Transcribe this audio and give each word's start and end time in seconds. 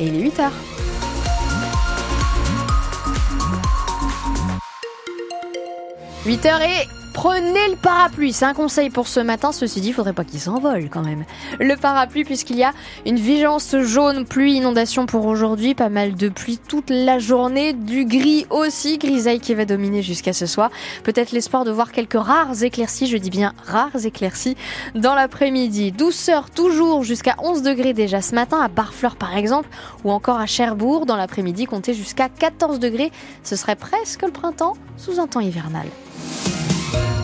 et 0.00 0.06
il 0.06 0.16
est 0.16 0.30
8h. 0.30 0.50
«8h 6.26 6.62
et 6.62 6.88
Prenez 7.22 7.68
le 7.68 7.76
parapluie, 7.76 8.32
c'est 8.32 8.46
un 8.46 8.54
conseil 8.54 8.88
pour 8.88 9.06
ce 9.06 9.20
matin. 9.20 9.52
Ceci 9.52 9.82
dit, 9.82 9.88
il 9.88 9.92
faudrait 9.92 10.14
pas 10.14 10.24
qu'il 10.24 10.40
s'envole 10.40 10.88
quand 10.88 11.02
même. 11.02 11.26
Le 11.58 11.76
parapluie, 11.76 12.24
puisqu'il 12.24 12.56
y 12.56 12.64
a 12.64 12.72
une 13.04 13.16
vigilance 13.16 13.76
jaune, 13.76 14.24
pluie, 14.24 14.54
inondation 14.54 15.04
pour 15.04 15.26
aujourd'hui. 15.26 15.74
Pas 15.74 15.90
mal 15.90 16.14
de 16.14 16.30
pluie 16.30 16.56
toute 16.56 16.88
la 16.88 17.18
journée, 17.18 17.74
du 17.74 18.06
gris 18.06 18.46
aussi, 18.48 18.96
grisaille 18.96 19.38
qui 19.38 19.52
va 19.52 19.66
dominer 19.66 20.00
jusqu'à 20.00 20.32
ce 20.32 20.46
soir. 20.46 20.70
Peut-être 21.04 21.32
l'espoir 21.32 21.66
de 21.66 21.70
voir 21.70 21.92
quelques 21.92 22.14
rares 22.14 22.62
éclaircies, 22.62 23.06
je 23.06 23.18
dis 23.18 23.28
bien 23.28 23.52
rares 23.66 24.06
éclaircies, 24.06 24.56
dans 24.94 25.14
l'après-midi. 25.14 25.92
Douceur 25.92 26.48
toujours 26.48 27.04
jusqu'à 27.04 27.36
11 27.42 27.60
degrés 27.60 27.92
déjà 27.92 28.22
ce 28.22 28.34
matin 28.34 28.62
à 28.62 28.68
Barfleur 28.68 29.16
par 29.16 29.36
exemple, 29.36 29.68
ou 30.04 30.10
encore 30.10 30.40
à 30.40 30.46
Cherbourg. 30.46 31.04
Dans 31.04 31.16
l'après-midi, 31.16 31.66
comptez 31.66 31.92
jusqu'à 31.92 32.30
14 32.30 32.78
degrés. 32.78 33.12
Ce 33.42 33.56
serait 33.56 33.76
presque 33.76 34.22
le 34.22 34.32
printemps 34.32 34.72
sous 34.96 35.20
un 35.20 35.26
temps 35.26 35.40
hivernal. 35.40 35.86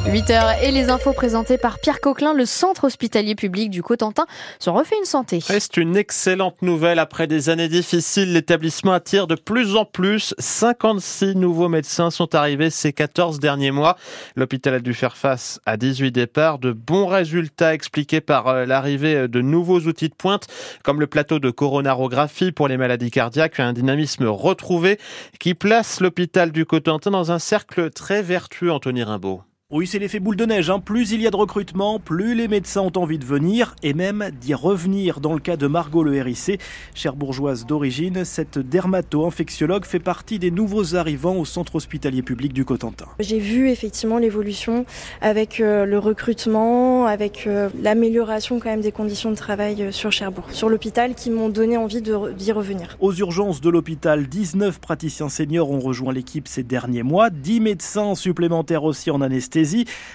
8h 0.06 0.62
et 0.62 0.70
les 0.70 0.88
infos 0.88 1.12
présentées 1.12 1.58
par 1.58 1.80
Pierre 1.80 2.00
Coquelin, 2.00 2.32
le 2.32 2.46
centre 2.46 2.84
hospitalier 2.84 3.34
public 3.34 3.70
du 3.70 3.82
Cotentin 3.82 4.24
se 4.60 4.70
refait 4.70 4.96
une 4.96 5.04
santé. 5.04 5.40
C'est 5.40 5.76
une 5.76 5.96
excellente 5.96 6.62
nouvelle. 6.62 7.00
Après 7.00 7.26
des 7.26 7.50
années 7.50 7.68
difficiles, 7.68 8.32
l'établissement 8.32 8.92
attire 8.92 9.26
de 9.26 9.34
plus 9.34 9.74
en 9.74 9.84
plus. 9.84 10.32
56 10.38 11.34
nouveaux 11.34 11.68
médecins 11.68 12.10
sont 12.10 12.36
arrivés 12.36 12.70
ces 12.70 12.92
14 12.92 13.40
derniers 13.40 13.72
mois. 13.72 13.96
L'hôpital 14.36 14.74
a 14.74 14.80
dû 14.80 14.94
faire 14.94 15.16
face 15.16 15.60
à 15.66 15.76
18 15.76 16.12
départs. 16.12 16.60
De 16.60 16.70
bons 16.70 17.08
résultats 17.08 17.74
expliqués 17.74 18.20
par 18.20 18.46
euh, 18.46 18.64
l'arrivée 18.64 19.26
de 19.26 19.40
nouveaux 19.40 19.80
outils 19.80 20.08
de 20.08 20.14
pointe, 20.14 20.46
comme 20.84 21.00
le 21.00 21.08
plateau 21.08 21.40
de 21.40 21.50
coronarographie 21.50 22.52
pour 22.52 22.68
les 22.68 22.76
maladies 22.76 23.10
cardiaques, 23.10 23.58
un 23.58 23.72
dynamisme 23.72 24.26
retrouvé 24.26 25.00
qui 25.40 25.54
place 25.54 26.00
l'hôpital 26.00 26.52
du 26.52 26.64
Cotentin 26.64 27.10
dans 27.10 27.32
un 27.32 27.40
cercle 27.40 27.90
très 27.90 28.22
vertueux, 28.22 28.70
Anthony 28.70 29.02
Rimbaud. 29.02 29.42
Oui, 29.72 29.88
c'est 29.88 29.98
l'effet 29.98 30.20
boule 30.20 30.36
de 30.36 30.46
neige. 30.46 30.70
Hein. 30.70 30.78
Plus 30.78 31.10
il 31.10 31.20
y 31.20 31.26
a 31.26 31.30
de 31.32 31.36
recrutement, 31.36 31.98
plus 31.98 32.36
les 32.36 32.46
médecins 32.46 32.82
ont 32.82 32.92
envie 32.94 33.18
de 33.18 33.24
venir 33.24 33.74
et 33.82 33.94
même 33.94 34.30
d'y 34.40 34.54
revenir. 34.54 35.18
Dans 35.18 35.34
le 35.34 35.40
cas 35.40 35.56
de 35.56 35.66
Margot 35.66 36.04
Le 36.04 36.22
RIC, 36.22 36.60
chère 36.94 37.16
bourgeoise 37.16 37.66
d'origine, 37.66 38.24
cette 38.24 38.60
dermato-infectiologue 38.60 39.84
fait 39.84 39.98
partie 39.98 40.38
des 40.38 40.52
nouveaux 40.52 40.94
arrivants 40.94 41.34
au 41.34 41.44
centre 41.44 41.74
hospitalier 41.74 42.22
public 42.22 42.52
du 42.52 42.64
Cotentin. 42.64 43.06
J'ai 43.18 43.40
vu 43.40 43.68
effectivement 43.68 44.18
l'évolution 44.18 44.86
avec 45.20 45.58
euh, 45.58 45.84
le 45.84 45.98
recrutement, 45.98 47.06
avec 47.06 47.48
euh, 47.48 47.68
l'amélioration 47.82 48.60
quand 48.60 48.70
même 48.70 48.82
des 48.82 48.92
conditions 48.92 49.32
de 49.32 49.36
travail 49.36 49.82
euh, 49.82 49.90
sur 49.90 50.12
Cherbourg, 50.12 50.46
sur 50.52 50.68
l'hôpital, 50.68 51.16
qui 51.16 51.30
m'ont 51.30 51.48
donné 51.48 51.76
envie 51.76 52.02
d'y 52.02 52.52
revenir. 52.52 52.96
Aux 53.00 53.14
urgences 53.14 53.60
de 53.60 53.70
l'hôpital, 53.70 54.28
19 54.28 54.78
praticiens 54.78 55.28
seniors 55.28 55.72
ont 55.72 55.80
rejoint 55.80 56.12
l'équipe 56.12 56.46
ces 56.46 56.62
derniers 56.62 57.02
mois, 57.02 57.30
10 57.30 57.58
médecins 57.58 58.14
supplémentaires 58.14 58.84
aussi 58.84 59.10
en 59.10 59.20
anesthésie 59.20 59.55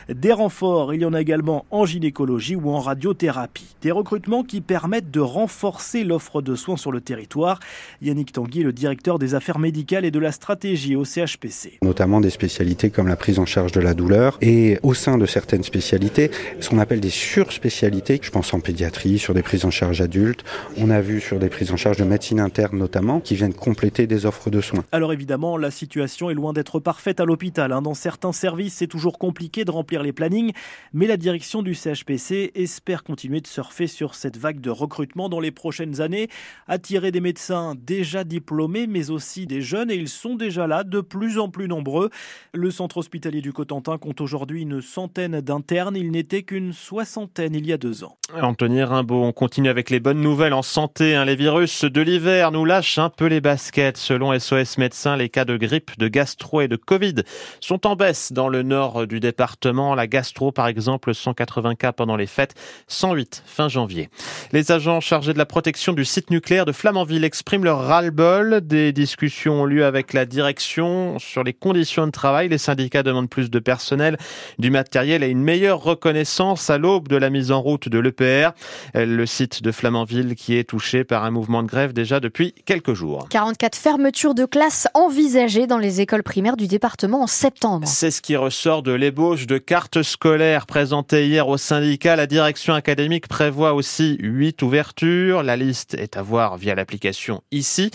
des 0.10 0.34
renforts, 0.34 0.94
il 0.94 1.02
y 1.02 1.06
en 1.06 1.14
a 1.14 1.22
également 1.22 1.66
en 1.72 1.86
gynécologie 1.86 2.56
ou 2.56 2.70
en 2.70 2.80
radiothérapie. 2.80 3.76
Des 3.82 3.92
recrutements 3.92 4.44
qui 4.44 4.62
permettent 4.62 5.12
de 5.12 5.20
renforcer 5.20 6.04
l'offre 6.04 6.42
de 6.42 6.56
soins 6.56 6.78
sur 6.78 6.92
le 6.92 7.02
territoire. 7.02 7.60
Yannick 8.02 8.32
Tanguy, 8.32 8.64
le 8.64 8.74
directeur 8.74 9.20
des 9.20 9.36
affaires 9.36 9.60
médicales 9.60 10.06
et 10.06 10.12
de 10.12 10.20
la 10.20 10.32
stratégie 10.32 10.96
au 10.96 11.06
CHPC. 11.06 11.80
Notamment 11.82 12.22
des 12.22 12.30
spécialités 12.30 12.90
comme 12.90 13.08
la 13.08 13.16
prise 13.16 13.40
en 13.40 13.46
charge 13.46 13.72
de 13.72 13.80
la 13.80 13.94
douleur 13.94 14.38
et 14.42 14.80
au 14.84 14.94
sein 14.94 15.18
de 15.18 15.26
certaines 15.26 15.64
spécialités, 15.64 16.32
ce 16.60 16.70
qu'on 16.70 16.80
appelle 16.80 17.00
des 17.00 17.10
surspécialités. 17.10 18.20
Je 18.22 18.32
pense 18.32 18.54
en 18.54 18.60
pédiatrie, 18.60 19.20
sur 19.20 19.34
des 19.34 19.44
prises 19.44 19.66
en 19.66 19.72
charge 19.72 20.02
adultes. 20.02 20.44
On 20.78 20.90
a 20.90 21.02
vu 21.02 21.20
sur 21.20 21.40
des 21.40 21.50
prises 21.50 21.72
en 21.72 21.78
charge 21.78 21.98
de 21.98 22.04
médecine 22.04 22.40
interne 22.40 22.78
notamment 22.78 23.20
qui 23.20 23.36
viennent 23.36 23.54
compléter 23.54 24.08
des 24.08 24.26
offres 24.26 24.50
de 24.50 24.62
soins. 24.62 24.84
Alors 24.92 25.14
évidemment, 25.14 25.58
la 25.58 25.72
situation 25.72 26.30
est 26.30 26.34
loin 26.34 26.54
d'être 26.54 26.80
parfaite 26.80 27.20
à 27.20 27.26
l'hôpital. 27.26 27.72
Hein. 27.72 27.82
Dans 27.82 27.94
certains 27.94 28.32
services, 28.32 28.76
c'est 28.76 28.88
toujours 28.88 29.18
compliqué 29.18 29.31
compliqué 29.32 29.64
de 29.64 29.72
remplir 29.72 30.04
les 30.04 30.12
plannings, 30.12 30.52
mais 30.92 31.08
la 31.08 31.16
direction 31.16 31.62
du 31.62 31.74
CHPC 31.74 32.52
espère 32.54 33.02
continuer 33.02 33.40
de 33.40 33.48
surfer 33.48 33.88
sur 33.88 34.14
cette 34.14 34.36
vague 34.36 34.60
de 34.60 34.70
recrutement 34.70 35.30
dans 35.30 35.40
les 35.40 35.52
prochaines 35.52 36.02
années, 36.02 36.28
attirer 36.68 37.12
des 37.12 37.22
médecins 37.22 37.76
déjà 37.78 38.26
diplômés, 38.26 38.88
mais 38.88 39.10
aussi 39.10 39.48
des 39.48 39.62
jeunes, 39.62 39.90
et 39.90 39.96
ils 39.96 40.10
sont 40.10 40.36
déjà 40.36 40.68
là, 40.68 40.84
de 40.84 41.00
plus 41.00 41.40
en 41.40 41.48
plus 41.48 41.70
nombreux. 41.70 42.10
Le 42.54 42.72
centre 42.72 42.98
hospitalier 42.98 43.40
du 43.40 43.54
Cotentin 43.54 43.98
compte 43.98 44.20
aujourd'hui 44.20 44.64
une 44.64 44.82
centaine 44.82 45.40
d'internes, 45.40 45.96
il 45.96 46.12
n'était 46.12 46.44
qu'une 46.44 46.74
soixantaine 46.74 47.56
il 47.56 47.66
y 47.66 47.72
a 47.72 47.78
deux 47.78 48.04
ans. 48.04 48.18
Anthony 48.34 48.84
Rimbaud, 48.84 49.24
on 49.24 49.32
continue 49.32 49.70
avec 49.70 49.90
les 49.90 50.02
bonnes 50.02 50.22
nouvelles 50.22 50.54
en 50.54 50.62
santé. 50.62 51.16
Hein. 51.16 51.24
Les 51.24 51.36
virus 51.38 51.86
de 51.86 52.02
l'hiver 52.02 52.52
nous 52.52 52.66
lâchent 52.66 52.98
un 52.98 53.10
peu 53.10 53.28
les 53.28 53.42
baskets. 53.42 53.98
Selon 53.98 54.38
SOS 54.38 54.78
Médecins, 54.78 55.16
les 55.16 55.30
cas 55.30 55.46
de 55.46 55.56
grippe, 55.56 55.98
de 55.98 56.10
gastro 56.10 56.62
et 56.62 56.68
de 56.68 56.76
Covid 56.76 57.16
sont 57.62 57.88
en 57.88 57.96
baisse 57.96 58.34
dans 58.34 58.50
le 58.50 58.64
nord 58.64 59.08
du 59.08 59.21
département. 59.22 59.96
La 59.96 60.08
gastro, 60.08 60.52
par 60.52 60.68
exemple, 60.68 61.16
180 61.16 61.76
cas 61.76 61.94
pendant 61.94 62.18
les 62.18 62.28
fêtes, 62.28 62.56
108 62.88 63.44
fin 63.46 63.70
janvier. 63.70 64.10
Les 64.52 64.74
agents 64.74 65.00
chargés 65.00 65.32
de 65.32 65.38
la 65.38 65.46
protection 65.46 65.94
du 65.94 66.04
site 66.04 66.30
nucléaire 66.30 66.66
de 66.66 66.74
Flamanville 66.74 67.24
expriment 67.24 67.64
leur 67.64 67.86
ras-le-bol. 67.86 68.60
Des 68.62 68.92
discussions 68.92 69.62
ont 69.62 69.66
lieu 69.66 69.86
avec 69.86 70.12
la 70.12 70.26
direction 70.26 71.18
sur 71.20 71.44
les 71.44 71.54
conditions 71.54 72.06
de 72.06 72.12
travail. 72.12 72.50
Les 72.50 72.58
syndicats 72.58 73.04
demandent 73.04 73.30
plus 73.30 73.50
de 73.50 73.60
personnel, 73.60 74.18
du 74.60 74.72
matériel 74.72 75.24
et 75.24 75.30
une 75.30 75.42
meilleure 75.42 75.82
reconnaissance 75.82 76.70
à 76.70 76.78
l'aube 76.78 77.08
de 77.08 77.16
la 77.16 77.30
mise 77.30 77.52
en 77.52 77.62
route 77.62 77.88
de 77.88 78.00
l'EPR. 78.00 78.50
Le 78.96 79.26
site 79.26 79.64
de 79.64 79.72
Flamanville 79.72 80.36
qui 80.36 80.58
est 80.58 80.68
touché 80.68 81.04
par 81.04 81.24
un 81.24 81.32
mouvement 81.32 81.64
de 81.64 81.68
grève 81.68 81.94
déjà 81.94 82.20
depuis 82.20 82.54
quelques 82.66 82.94
jours. 82.94 83.28
44 83.30 83.76
fermetures 83.76 84.34
de 84.34 84.46
classes 84.46 84.88
envisagées 84.94 85.68
dans 85.68 85.78
les 85.78 86.02
écoles 86.02 86.24
primaires 86.24 86.58
du 86.58 86.68
département 86.68 87.22
en 87.22 87.28
septembre. 87.28 87.88
C'est 87.88 88.12
ce 88.12 88.22
qui 88.22 88.36
ressort 88.36 88.84
de 88.84 88.92
l'ébauche 89.12 89.46
de 89.46 89.58
cartes 89.58 90.04
scolaires 90.04 90.66
présentées 90.66 91.28
hier 91.28 91.50
au 91.50 91.58
syndicat. 91.58 92.16
La 92.16 92.28
direction 92.28 92.74
académique 92.74 93.28
prévoit 93.28 93.74
aussi 93.74 94.16
huit 94.22 94.62
ouvertures. 94.62 95.44
La 95.44 95.58
liste 95.58 95.96
est 95.96 96.16
à 96.16 96.22
voir 96.22 96.56
via 96.56 96.76
l'application 96.76 97.42
ici. 97.52 97.92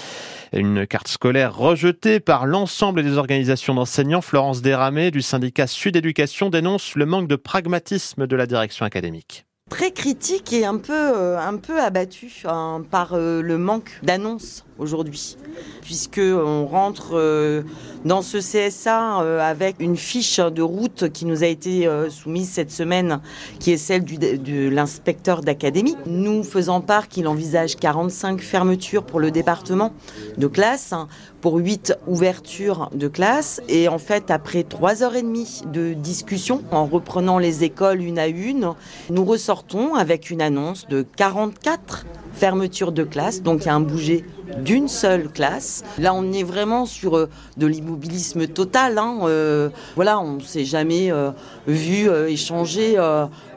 Une 0.53 0.87
carte 0.87 1.09
scolaire 1.09 1.57
rejetée 1.57 2.21
par 2.21 2.45
l'ensemble 2.45 3.03
des 3.03 3.17
organisations 3.17 3.73
d'enseignants. 3.73 4.21
Florence 4.21 4.61
Déramé 4.61 5.11
du 5.11 5.23
syndicat 5.23 5.67
Sud 5.67 5.97
Éducation 5.97 6.51
dénonce 6.51 6.97
le 6.97 7.07
manque 7.07 7.29
de 7.29 7.37
pragmatisme 7.37 8.27
de 8.27 8.37
la 8.37 8.45
direction 8.45 8.85
académique 8.85 9.47
très 9.71 9.91
critique 9.91 10.53
et 10.53 10.65
un 10.65 10.77
peu, 10.77 10.93
euh, 10.93 11.41
un 11.41 11.57
peu 11.57 11.81
abattu 11.81 12.31
hein, 12.45 12.85
par 12.91 13.15
euh, 13.15 13.43
le 13.43 13.59
manque 13.59 13.99
d'annonces 14.03 14.66
aujourd'hui, 14.79 15.37
puisque 15.83 16.21
on 16.21 16.67
rentre 16.67 17.11
euh, 17.15 17.63
dans 18.05 18.23
ce 18.23 18.39
CSA 18.39 19.19
avec 19.47 19.77
une 19.81 19.97
fiche 19.97 20.39
de 20.39 20.63
route 20.63 21.11
qui 21.13 21.25
nous 21.25 21.43
a 21.43 21.47
été 21.47 21.89
soumise 22.09 22.49
cette 22.49 22.71
semaine, 22.71 23.21
qui 23.59 23.73
est 23.73 23.77
celle 23.77 24.05
de 24.05 24.69
l'inspecteur 24.69 25.41
d'académie, 25.41 25.97
nous 26.07 26.45
faisant 26.45 26.81
part 26.81 27.09
qu'il 27.09 27.27
envisage 27.27 27.77
45 27.77 28.41
fermetures 28.41 29.05
pour 29.05 29.21
le 29.21 29.31
département 29.31 29.93
de 30.39 30.47
classe, 30.47 30.93
hein, 30.93 31.09
pour 31.41 31.57
8 31.57 31.95
ouvertures 32.07 32.91
de 32.95 33.09
classe, 33.09 33.61
et 33.69 33.89
en 33.89 33.99
fait 33.99 34.31
après 34.31 34.63
3 34.63 35.03
heures 35.03 35.17
et 35.17 35.23
demie 35.23 35.63
de 35.73 35.95
discussion, 35.95 36.63
en 36.71 36.87
reprenant 36.87 37.39
les 37.39 37.65
écoles 37.65 38.03
une 38.03 38.19
à 38.19 38.27
une, 38.27 38.73
nous 39.11 39.25
ressortons 39.25 39.95
avec 39.95 40.31
une 40.31 40.43
annonce 40.43 40.87
de 40.89 41.05
44 41.17 42.05
fermetures 42.37 42.93
de 42.93 43.03
classe, 43.03 43.43
donc 43.43 43.63
il 43.63 43.67
y 43.67 43.69
a 43.71 43.75
un 43.75 43.81
bouger 43.81 44.25
d'une 44.63 44.89
seule 44.89 45.29
classe. 45.29 45.83
Là, 45.99 46.15
on 46.15 46.33
est 46.33 46.43
vraiment 46.43 46.87
sur 46.87 47.17
euh, 47.17 47.29
de 47.57 47.67
l'immobilisme 47.67 48.47
total. 48.47 48.99
Hein. 48.99 49.21
Euh, 49.23 49.71
voilà, 49.97 50.21
on 50.21 50.35
ne 50.35 50.41
s'est 50.43 50.65
jamais 50.65 51.11
euh, 51.11 51.31
vu 51.67 52.09
échanger 52.29 52.97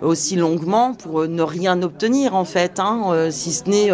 aussi 0.01 0.35
longuement 0.35 0.93
pour 0.93 1.27
ne 1.27 1.43
rien 1.43 1.81
obtenir, 1.81 2.35
en 2.35 2.45
fait, 2.45 2.79
hein, 2.79 3.29
si 3.29 3.51
ce 3.51 3.69
n'est 3.69 3.91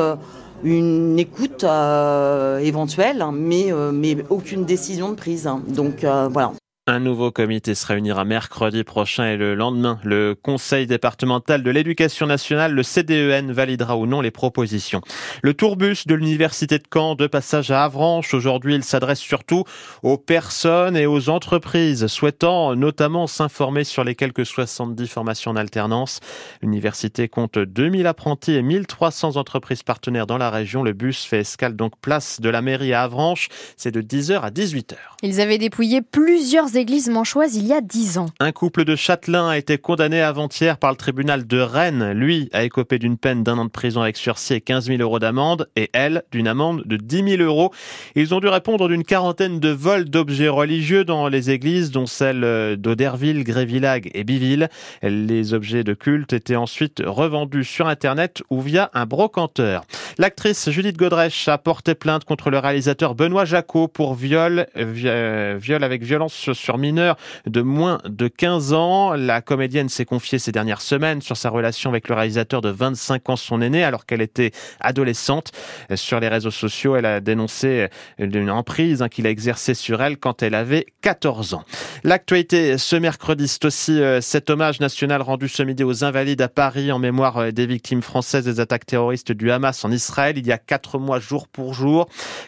une 0.63 1.17
écoute 1.19 1.63
éventuelle, 1.63 3.21
hein, 3.21 3.31
mais, 3.33 3.71
mais 3.93 4.17
aucune 4.29 4.65
décision 4.65 5.09
de 5.09 5.15
prise. 5.15 5.49
Donc 5.67 6.05
voilà. 6.31 6.51
Un 6.87 6.99
nouveau 6.99 7.31
comité 7.31 7.73
se 7.73 7.83
réunira 7.87 8.25
mercredi 8.25 8.83
prochain 8.83 9.25
et 9.25 9.37
le 9.37 9.55
lendemain, 9.55 9.97
le 10.03 10.35
Conseil 10.35 10.85
départemental 10.85 11.63
de 11.63 11.71
l'éducation 11.71 12.27
nationale, 12.27 12.73
le 12.73 12.83
CDEN, 12.83 13.51
validera 13.51 13.97
ou 13.97 14.05
non 14.05 14.21
les 14.21 14.29
propositions. 14.29 15.01
Le 15.41 15.55
tourbus 15.55 16.05
de 16.05 16.13
l'université 16.13 16.77
de 16.77 16.83
Caen, 16.93 17.15
de 17.15 17.25
passage 17.25 17.71
à 17.71 17.85
Avranches, 17.85 18.35
aujourd'hui, 18.35 18.75
il 18.75 18.83
s'adresse 18.83 19.17
surtout 19.17 19.63
aux 20.03 20.19
personnes 20.19 20.95
et 20.95 21.07
aux 21.07 21.29
entreprises 21.29 22.05
souhaitant 22.05 22.75
notamment 22.75 23.25
s'informer 23.25 23.83
sur 23.83 24.03
les 24.03 24.13
quelques 24.13 24.45
70 24.45 25.07
formations 25.07 25.49
en 25.49 25.55
alternance. 25.55 26.19
L'université 26.61 27.27
compte 27.27 27.57
2000 27.57 28.05
apprentis 28.05 28.53
et 28.53 28.61
1300 28.61 29.37
entreprises 29.37 29.81
partenaires 29.81 30.27
dans 30.27 30.37
la 30.37 30.51
région. 30.51 30.83
Le 30.83 30.93
bus 30.93 31.25
fait 31.25 31.39
escale 31.39 31.75
donc 31.75 31.93
place 31.99 32.39
de 32.39 32.49
la 32.49 32.61
mairie 32.61 32.93
à 32.93 33.01
Avranches. 33.01 33.49
C'est 33.75 33.89
de 33.89 34.03
10h 34.03 34.41
à 34.41 34.51
18h. 34.51 34.97
Ils 35.23 35.41
avaient 35.41 35.57
dépouillé 35.57 36.03
plusieurs 36.03 36.74
églises 36.77 37.09
manchoises 37.09 37.55
il 37.55 37.67
y 37.67 37.73
a 37.73 37.81
dix 37.81 38.17
ans. 38.17 38.27
Un 38.39 38.51
couple 38.51 38.85
de 38.85 38.95
châtelains 38.95 39.49
a 39.49 39.57
été 39.57 39.77
condamné 39.77 40.21
avant-hier 40.21 40.77
par 40.77 40.91
le 40.91 40.97
tribunal 40.97 41.47
de 41.47 41.59
Rennes. 41.59 42.11
Lui 42.11 42.49
a 42.53 42.63
écopé 42.63 42.99
d'une 42.99 43.17
peine 43.17 43.43
d'un 43.43 43.57
an 43.57 43.65
de 43.65 43.69
prison 43.69 44.01
avec 44.01 44.17
sursis 44.17 44.53
et 44.53 44.61
15 44.61 44.87
000 44.87 45.01
euros 45.01 45.19
d'amende 45.19 45.67
et 45.75 45.89
elle 45.93 46.23
d'une 46.31 46.47
amende 46.47 46.83
de 46.85 46.97
10 46.97 47.37
000 47.37 47.43
euros. 47.43 47.71
Ils 48.15 48.33
ont 48.33 48.39
dû 48.39 48.47
répondre 48.47 48.87
d'une 48.87 49.03
quarantaine 49.03 49.59
de 49.59 49.69
vols 49.69 50.05
d'objets 50.05 50.47
religieux 50.47 51.05
dans 51.05 51.27
les 51.27 51.51
églises, 51.51 51.91
dont 51.91 52.05
celles 52.05 52.77
d'Auderville, 52.77 53.43
Grévillac 53.43 54.09
et 54.13 54.23
Biville. 54.23 54.69
Les 55.01 55.53
objets 55.53 55.83
de 55.83 55.93
culte 55.93 56.33
étaient 56.33 56.55
ensuite 56.55 57.01
revendus 57.05 57.63
sur 57.63 57.87
Internet 57.87 58.43
ou 58.49 58.61
via 58.61 58.89
un 58.93 59.05
brocanteur. 59.05 59.83
L'actrice 60.17 60.69
Judith 60.69 60.97
Godrèche 60.97 61.47
a 61.47 61.57
porté 61.57 61.95
plainte 61.95 62.23
contre 62.23 62.49
le 62.49 62.59
réalisateur 62.59 63.15
Benoît 63.15 63.45
Jacot 63.45 63.87
pour 63.87 64.15
viol, 64.15 64.67
euh, 64.77 65.57
viol 65.59 65.83
avec 65.83 66.03
violence 66.03 66.51
sur 66.53 66.64
mineur 66.73 67.15
de 67.45 67.61
moins 67.61 67.99
de 68.05 68.27
15 68.27 68.73
ans. 68.73 69.13
La 69.13 69.41
comédienne 69.41 69.89
s'est 69.89 70.05
confiée 70.05 70.39
ces 70.39 70.51
dernières 70.51 70.81
semaines 70.81 71.21
sur 71.21 71.37
sa 71.37 71.49
relation 71.49 71.89
avec 71.89 72.09
le 72.09 72.15
réalisateur 72.15 72.61
de 72.61 72.69
25 72.69 73.29
ans, 73.29 73.35
son 73.35 73.61
aîné, 73.61 73.83
alors 73.83 74.05
qu'elle 74.05 74.21
était 74.21 74.51
adolescente. 74.79 75.51
Sur 75.95 76.19
les 76.19 76.27
réseaux 76.27 76.51
sociaux, 76.51 76.95
elle 76.95 77.05
a 77.05 77.21
dénoncé 77.21 77.87
une 78.17 78.49
emprise 78.49 79.01
hein, 79.01 79.09
qu'il 79.09 79.27
a 79.27 79.29
exercée 79.29 79.73
sur 79.73 80.01
elle 80.01 80.17
quand 80.17 80.43
elle 80.43 80.55
avait 80.55 80.85
14 81.01 81.53
ans. 81.53 81.63
L'actualité 82.03 82.77
ce 82.77 82.95
mercredi, 82.95 83.47
c'est 83.47 83.65
aussi 83.65 84.01
euh, 84.01 84.21
cet 84.21 84.49
hommage 84.49 84.79
national 84.79 85.21
rendu 85.21 85.47
ce 85.47 85.63
midi 85.63 85.83
aux 85.83 86.03
Invalides 86.03 86.41
à 86.41 86.47
Paris 86.47 86.91
en 86.91 86.99
mémoire 86.99 87.37
euh, 87.37 87.51
des 87.51 87.65
victimes 87.65 88.01
françaises 88.01 88.45
des 88.45 88.59
attaques 88.59 88.85
terroristes 88.85 89.31
du 89.31 89.51
Hamas 89.51 89.85
en 89.85 89.91
Israël 89.91 90.37
il 90.37 90.45
y 90.45 90.51
a 90.51 90.57
quatre 90.57 90.99
mois 90.99 91.19
jour 91.19 91.47
pour 91.47 91.73
jour. 91.73 92.07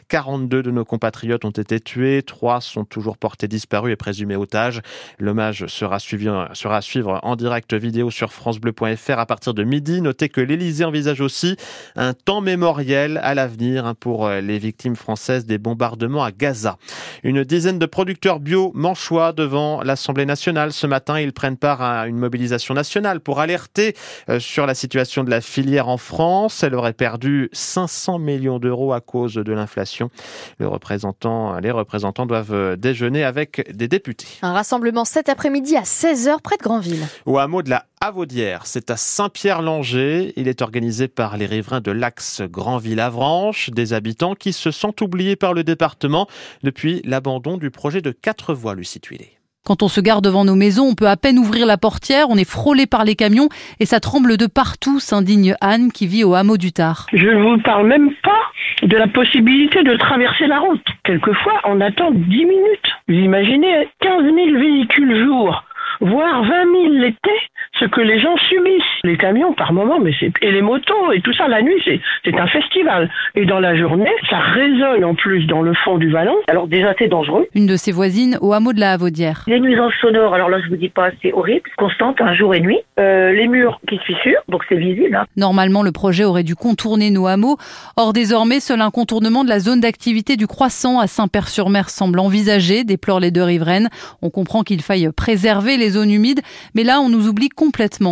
42 0.09 0.63
de 0.63 0.71
nos 0.71 0.85
compatriotes 0.85 1.45
ont 1.45 1.51
été 1.51 1.79
tués, 1.79 2.23
trois 2.23 2.61
sont 2.61 2.85
toujours 2.85 3.17
portés 3.17 3.47
disparus 3.47 3.93
et 3.93 3.95
présumés 4.07 4.37
otages. 4.37 4.79
L'hommage 5.19 5.67
sera 5.67 5.99
sera 5.99 6.77
à 6.77 6.81
suivre 6.81 7.19
en 7.23 7.35
direct 7.35 7.73
vidéo 7.73 8.09
sur 8.09 8.31
francebleu.fr 8.31 9.19
à 9.19 9.25
partir 9.25 9.53
de 9.53 9.65
midi. 9.65 9.99
Notez 10.01 10.29
que 10.29 10.39
l'Élysée 10.39 10.85
envisage 10.85 11.19
aussi 11.19 11.57
un 11.97 12.13
temps 12.13 12.39
mémoriel 12.39 13.19
à 13.21 13.35
l'avenir 13.35 13.85
hein, 13.85 13.95
pour 13.99 14.25
euh, 14.25 14.39
les 14.39 14.59
victimes 14.59 14.95
françaises 14.95 15.45
des 15.45 15.57
bombardements 15.57 16.23
à 16.23 16.31
Gaza. 16.31 16.77
Une 17.23 17.43
dizaine 17.43 17.79
de 17.79 17.85
producteurs 17.85 18.39
bio 18.39 18.71
manchois 18.73 19.33
devant 19.33 19.83
l'Assemblée 19.83 20.25
nationale 20.25 20.71
ce 20.71 20.87
matin. 20.87 21.19
Ils 21.19 21.33
prennent 21.33 21.57
part 21.57 21.81
à 21.81 22.07
une 22.07 22.17
mobilisation 22.17 22.73
nationale 22.75 23.19
pour 23.19 23.41
alerter 23.41 23.93
euh, 24.29 24.39
sur 24.39 24.65
la 24.65 24.73
situation 24.73 25.25
de 25.25 25.29
la 25.29 25.41
filière 25.41 25.89
en 25.89 25.97
France. 25.97 26.63
Elle 26.63 26.75
aurait 26.75 26.93
perdu 26.93 27.49
500 27.51 28.19
millions 28.19 28.59
d'euros 28.59 28.93
à 28.93 29.01
cause 29.01 29.33
de 29.33 29.51
l'inflation. 29.51 30.09
Le 30.59 30.67
représentant, 30.69 31.59
les 31.59 31.71
représentants 31.71 32.25
doivent 32.25 32.77
déjeuner 32.77 33.25
avec 33.25 33.69
des 33.75 33.89
députés. 33.89 33.96
Un 34.41 34.53
rassemblement 34.53 35.05
cet 35.05 35.29
après-midi 35.29 35.75
à 35.75 35.83
16h 35.83 36.41
près 36.41 36.57
de 36.57 36.63
Granville. 36.63 37.05
Au 37.25 37.37
hameau 37.37 37.61
de 37.61 37.69
la 37.69 37.85
Avaudière, 37.99 38.67
c'est 38.67 38.91
à 38.91 38.97
Saint-Pierre-Langer. 38.97 40.33
Il 40.35 40.47
est 40.47 40.61
organisé 40.61 41.07
par 41.07 41.35
les 41.37 41.47
riverains 41.47 41.81
de 41.81 41.91
l'axe 41.91 42.41
Granville-Avranches, 42.41 43.71
des 43.71 43.93
habitants 43.93 44.35
qui 44.35 44.53
se 44.53 44.71
sentent 44.71 45.01
oubliés 45.01 45.35
par 45.35 45.53
le 45.53 45.63
département 45.63 46.27
depuis 46.63 47.01
l'abandon 47.05 47.57
du 47.57 47.71
projet 47.71 48.01
de 48.01 48.11
quatre 48.11 48.53
voies, 48.53 48.75
Lucie 48.75 48.99
Tuilé. 48.99 49.36
Quand 49.67 49.83
on 49.83 49.89
se 49.89 49.99
garde 49.99 50.23
devant 50.23 50.45
nos 50.45 50.55
maisons, 50.55 50.85
on 50.85 50.95
peut 50.95 51.09
à 51.09 51.17
peine 51.17 51.37
ouvrir 51.37 51.65
la 51.65 51.75
portière, 51.75 52.27
on 52.29 52.37
est 52.37 52.49
frôlé 52.49 52.85
par 52.87 53.03
les 53.03 53.15
camions 53.15 53.49
et 53.81 53.85
ça 53.85 53.99
tremble 53.99 54.37
de 54.37 54.45
partout, 54.45 55.01
s'indigne 55.01 55.55
Anne 55.59 55.91
qui 55.91 56.07
vit 56.07 56.23
au 56.23 56.35
hameau 56.35 56.55
du 56.55 56.71
Tard. 56.71 57.07
Je 57.11 57.27
ne 57.27 57.43
vous 57.43 57.61
parle 57.63 57.85
même 57.85 58.11
pas 58.23 58.87
de 58.87 58.95
la 58.95 59.07
possibilité 59.09 59.83
de 59.83 59.97
traverser 59.97 60.47
la 60.47 60.59
route. 60.59 60.85
Quelquefois, 61.03 61.59
on 61.65 61.81
attend 61.81 62.11
10 62.11 62.29
minutes. 62.45 62.89
Vous 63.09 63.15
imaginez 63.15 63.89
15 63.99 64.23
000 64.23 64.35
véhicules 64.57 65.25
jour, 65.25 65.61
voire 65.99 66.43
20 66.43 66.47
000 66.47 66.93
l'été 66.93 67.31
ce 67.79 67.85
que 67.85 68.01
les 68.01 68.19
gens 68.19 68.35
subissent. 68.49 68.83
Les 69.03 69.17
camions 69.17 69.53
par 69.53 69.73
moment, 69.73 69.99
mais 69.99 70.11
c'est 70.19 70.31
et 70.41 70.51
les 70.51 70.61
motos 70.61 71.11
et 71.13 71.21
tout 71.21 71.33
ça 71.33 71.47
la 71.47 71.61
nuit, 71.61 71.81
c'est 71.85 71.99
c'est 72.25 72.37
un 72.37 72.47
festival. 72.47 73.09
Et 73.35 73.45
dans 73.45 73.59
la 73.59 73.75
journée, 73.75 74.09
ça 74.29 74.39
résonne 74.39 75.03
en 75.03 75.15
plus 75.15 75.45
dans 75.45 75.61
le 75.61 75.73
fond 75.73 75.97
du 75.97 76.09
vallon. 76.09 76.35
Alors 76.47 76.67
déjà 76.67 76.93
c'est 76.97 77.07
dangereux. 77.07 77.47
Une 77.55 77.67
de 77.67 77.75
ses 77.75 77.91
voisines 77.91 78.37
au 78.41 78.53
hameau 78.53 78.73
de 78.73 78.79
la 78.79 78.93
Havaudière. 78.93 79.43
Les 79.47 79.59
nuisances 79.59 79.93
sonores, 80.01 80.33
alors 80.33 80.49
là 80.49 80.59
je 80.63 80.69
vous 80.69 80.77
dis 80.77 80.89
pas, 80.89 81.09
c'est 81.21 81.33
horrible, 81.33 81.69
constante, 81.77 82.21
un 82.21 82.33
jour 82.33 82.53
et 82.53 82.59
nuit. 82.59 82.79
Euh, 82.99 83.31
les 83.31 83.47
murs 83.47 83.79
qui 83.87 83.97
se 83.97 84.03
fissurent, 84.03 84.41
donc 84.49 84.63
c'est 84.67 84.75
visible. 84.75 85.15
Hein. 85.15 85.25
Normalement, 85.35 85.83
le 85.83 85.91
projet 85.91 86.23
aurait 86.23 86.43
dû 86.43 86.55
contourner 86.55 87.11
nos 87.11 87.27
hameaux. 87.27 87.57
Or 87.95 88.13
désormais, 88.13 88.59
seul 88.59 88.81
un 88.81 88.91
contournement 88.91 89.43
de 89.43 89.49
la 89.49 89.59
zone 89.59 89.81
d'activité 89.81 90.35
du 90.35 90.47
Croissant 90.47 90.99
à 90.99 91.07
Saint-Père-sur-Mer 91.07 91.89
semble 91.89 92.19
envisagé, 92.19 92.83
déplorent 92.83 93.19
les 93.19 93.31
deux 93.31 93.43
riveraines. 93.43 93.89
On 94.21 94.29
comprend 94.29 94.63
qu'il 94.63 94.81
faille 94.81 95.09
préserver 95.15 95.77
les 95.77 95.91
zones 95.91 96.11
humides, 96.11 96.41
mais 96.75 96.83
là 96.83 96.99
on 97.01 97.09
nous 97.09 97.27
oublie 97.27 97.49
complètement. 97.49 97.66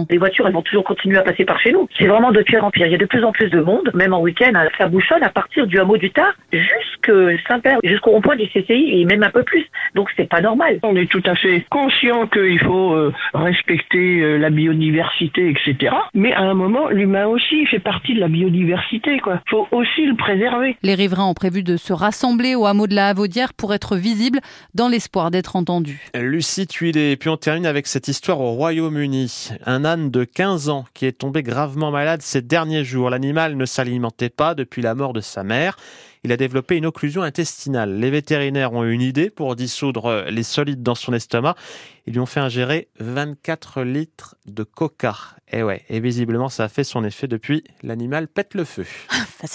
Les 0.10 0.18
voitures, 0.18 0.48
elles 0.48 0.54
vont 0.54 0.62
toujours 0.62 0.84
continuer 0.84 1.18
à 1.18 1.24
passer 1.24 1.46
par 1.46 1.60
chez 1.60 1.72
nous. 1.72 1.88
C'est 1.98 2.08
vraiment 2.08 2.32
de 2.32 2.42
pire 2.42 2.64
en 2.64 2.72
pire. 2.72 2.88
Il 2.88 2.92
y 2.92 2.96
a 2.96 3.00
de 3.00 3.06
plus 3.06 3.24
en 3.24 3.32
plus 3.32 3.50
de 3.50 3.62
monde, 3.62 3.92
même 3.94 4.14
en 4.14 4.22
week-end, 4.22 4.54
ça 4.78 4.88
bouchonne 4.88 5.24
à 5.24 5.30
partir 5.30 5.68
du 5.68 5.80
hameau 5.80 5.98
du 5.98 6.12
Tard 6.12 6.34
jusqu'à 6.52 7.14
Saint-Père, 7.48 7.80
jusqu'au 7.84 8.12
rond-point 8.12 8.36
du 8.36 8.48
CCI 8.48 9.00
et 9.00 9.06
même 9.06 9.24
un 9.24 9.30
peu 9.30 9.44
plus. 9.44 9.66
Donc 9.96 10.10
c'est 10.16 10.30
pas 10.30 10.42
normal. 10.42 10.80
On 10.84 10.96
est 10.96 11.10
tout 11.10 11.24
à 11.26 11.36
fait 11.36 11.66
conscient 11.70 12.28
qu'il 12.28 12.60
faut 12.60 12.94
euh, 12.94 13.14
respecter 13.34 14.22
euh, 14.22 14.38
la 14.38 14.50
biodiversité, 14.50 15.50
etc. 15.50 15.96
Mais 16.14 16.34
à 16.34 16.42
un 16.42 16.54
moment, 16.54 16.90
l'humain 16.90 17.28
aussi 17.28 17.66
fait 17.68 17.80
partie 17.80 18.14
de 18.14 18.20
la 18.20 18.28
biodiversité, 18.28 19.20
quoi. 19.20 19.42
Faut 19.50 19.68
aussi 19.72 20.06
le 20.06 20.16
préserver. 20.16 20.78
Les 20.84 20.96
riverains 20.96 21.26
ont 21.26 21.34
prévu 21.34 21.64
de 21.64 21.78
se 21.78 21.94
rassembler 21.94 22.56
au 22.56 22.66
hameau 22.66 22.88
de 22.88 22.96
la 22.96 23.10
Havaudière 23.10 23.54
pour 23.54 23.74
être 23.74 23.96
visibles 23.96 24.40
dans 24.74 24.90
l'espoir 24.90 25.32
d'être 25.32 25.56
entendus. 25.56 26.10
Lucie 26.16 26.68
Tuilé. 26.68 27.12
Et 27.12 27.18
puis 27.18 27.30
on 27.30 27.38
termine 27.38 27.66
avec 27.66 27.88
cette 27.88 28.08
histoire 28.08 28.40
au 28.40 28.52
Royaume-Uni. 28.52 29.45
Un 29.66 29.86
âne 29.86 30.12
de 30.12 30.24
15 30.24 30.70
ans 30.70 30.86
qui 30.94 31.06
est 31.06 31.20
tombé 31.20 31.44
gravement 31.44 31.92
malade 31.92 32.22
ces 32.22 32.42
derniers 32.42 32.84
jours. 32.84 33.10
L'animal 33.10 33.58
ne 33.58 33.66
s'alimentait 33.66 34.30
pas 34.30 34.56
depuis 34.56 34.82
la 34.82 34.96
mort 34.96 35.14
de 35.14 35.22
sa 35.22 35.44
mère. 35.44 35.78
Il 36.24 36.32
a 36.32 36.38
développé 36.38 36.76
une 36.76 36.88
occlusion 36.88 37.22
intestinale. 37.22 38.00
Les 38.00 38.10
vétérinaires 38.10 38.74
ont 38.74 38.84
eu 38.84 38.92
une 38.92 39.02
idée 39.02 39.30
pour 39.30 39.56
dissoudre 39.56 40.26
les 40.30 40.42
solides 40.42 40.82
dans 40.82 40.96
son 40.96 41.14
estomac. 41.14 41.56
Ils 42.08 42.14
lui 42.14 42.20
ont 42.20 42.26
fait 42.26 42.40
ingérer 42.40 42.88
24 43.00 43.84
litres 43.84 44.36
de 44.48 44.64
coca. 44.64 45.16
Et 45.52 45.62
ouais, 45.62 45.84
et 45.90 46.00
visiblement 46.00 46.50
ça 46.50 46.64
a 46.64 46.68
fait 46.68 46.84
son 46.84 47.04
effet 47.04 47.28
depuis. 47.28 47.64
L'animal 47.84 48.28
pète 48.28 48.56
le 48.56 48.64
feu. 48.64 48.86